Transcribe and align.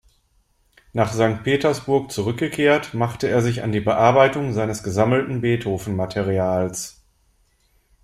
Nach 0.93 1.13
Sankt 1.13 1.43
Petersburg 1.43 2.11
zurückgekehrt, 2.11 2.95
machte 2.95 3.27
er 3.29 3.43
sich 3.43 3.61
an 3.61 3.71
die 3.71 3.81
Bearbeitung 3.81 4.51
seines 4.51 4.81
gesammelten 4.81 5.41
Beethoven-Materials. 5.41 7.03